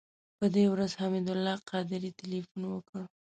په 0.37 0.45
دې 0.55 0.65
ورځ 0.73 0.91
حمید 1.01 1.27
الله 1.35 1.55
قادري 1.69 2.09
تیلفون 2.19 2.61
وکړ. 2.69 3.01